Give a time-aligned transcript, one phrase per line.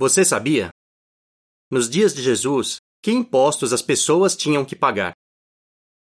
[0.00, 0.70] Você sabia?
[1.68, 5.12] Nos dias de Jesus, que impostos as pessoas tinham que pagar?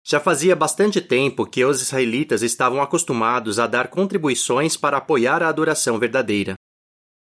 [0.07, 5.49] Já fazia bastante tempo que os israelitas estavam acostumados a dar contribuições para apoiar a
[5.49, 6.55] adoração verdadeira.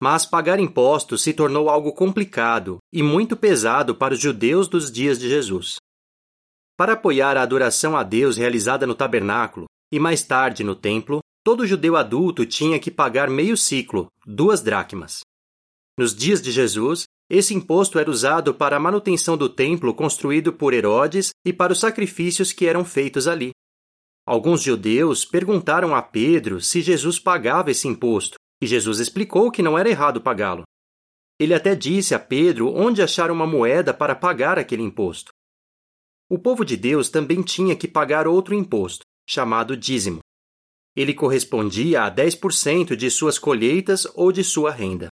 [0.02, 5.18] Mas pagar impostos se tornou algo complicado e muito pesado para os judeus dos dias
[5.18, 5.76] de Jesus.
[6.76, 11.66] Para apoiar a adoração a Deus realizada no tabernáculo e mais tarde no templo, todo
[11.66, 15.22] judeu adulto tinha que pagar meio ciclo, duas dracmas.
[16.00, 20.72] Nos dias de Jesus, esse imposto era usado para a manutenção do templo construído por
[20.72, 23.50] Herodes e para os sacrifícios que eram feitos ali.
[24.26, 29.78] Alguns judeus perguntaram a Pedro se Jesus pagava esse imposto, e Jesus explicou que não
[29.78, 30.62] era errado pagá-lo.
[31.38, 35.30] Ele até disse a Pedro onde achar uma moeda para pagar aquele imposto.
[36.30, 40.20] O povo de Deus também tinha que pagar outro imposto, chamado dízimo.
[40.96, 45.09] Ele correspondia a 10% de suas colheitas ou de sua renda.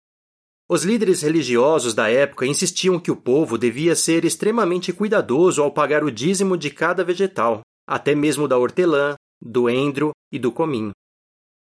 [0.67, 6.03] Os líderes religiosos da época insistiam que o povo devia ser extremamente cuidadoso ao pagar
[6.03, 10.91] o dízimo de cada vegetal, até mesmo da hortelã, do endro e do cominho.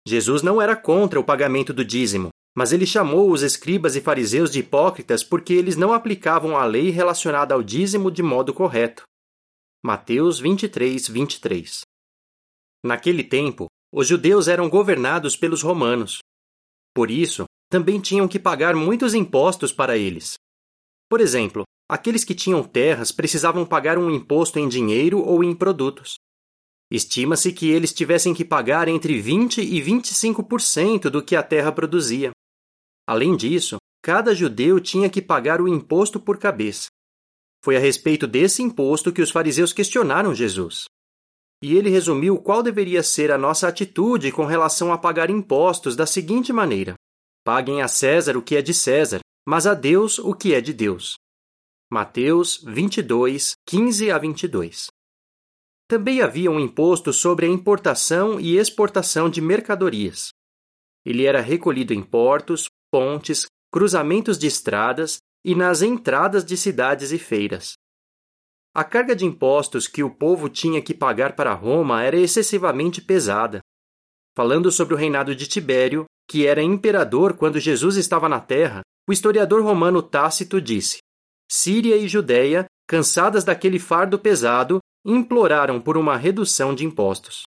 [0.08, 4.50] Jesus não era contra o pagamento do dízimo, mas ele chamou os escribas e fariseus
[4.50, 9.04] de hipócritas porque eles não aplicavam a lei relacionada ao dízimo de modo correto.
[9.84, 11.82] Mateus 23, 23.
[12.86, 16.20] Naquele tempo, os judeus eram governados pelos romanos.
[16.94, 20.36] Por isso, também tinham que pagar muitos impostos para eles.
[21.10, 26.14] Por exemplo, aqueles que tinham terras precisavam pagar um imposto em dinheiro ou em produtos.
[26.92, 32.30] Estima-se que eles tivessem que pagar entre 20 e 25% do que a terra produzia.
[33.08, 36.90] Além disso, cada judeu tinha que pagar o imposto por cabeça.
[37.64, 40.84] Foi a respeito desse imposto que os fariseus questionaram Jesus.
[41.60, 46.06] E ele resumiu qual deveria ser a nossa atitude com relação a pagar impostos da
[46.06, 46.94] seguinte maneira:
[47.46, 50.72] Paguem a César o que é de César, mas a Deus o que é de
[50.74, 51.16] Deus.
[51.92, 54.88] Mateus 22, 15 a 22.
[55.86, 60.30] Também havia um imposto sobre a importação e exportação de mercadorias.
[61.06, 67.20] Ele era recolhido em portos, pontes, cruzamentos de estradas e nas entradas de cidades e
[67.20, 67.74] feiras.
[68.74, 73.60] A carga de impostos que o povo tinha que pagar para Roma era excessivamente pesada.
[74.34, 79.12] Falando sobre o reinado de Tibério, que era imperador quando Jesus estava na terra, o
[79.12, 81.00] historiador romano Tácito disse:
[81.52, 87.44] Síria e Judéia, cansadas daquele fardo pesado, imploraram por uma redução de impostos.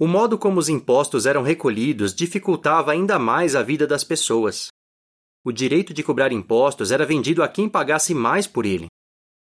[0.00, 4.68] O modo como os impostos eram recolhidos dificultava ainda mais a vida das pessoas.
[5.44, 8.86] O direito de cobrar impostos era vendido a quem pagasse mais por ele.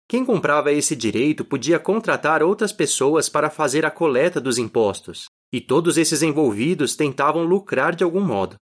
[0.09, 5.61] Quem comprava esse direito podia contratar outras pessoas para fazer a coleta dos impostos, e
[5.61, 8.57] todos esses envolvidos tentavam lucrar de algum modo.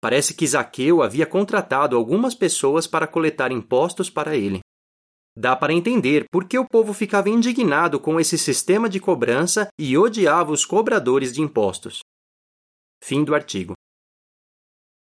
[0.00, 4.60] Parece que Zaqueu havia contratado algumas pessoas para coletar impostos para ele.
[5.36, 9.98] Dá para entender por que o povo ficava indignado com esse sistema de cobrança e
[9.98, 11.98] odiava os cobradores de impostos.
[13.02, 13.74] Fim do artigo.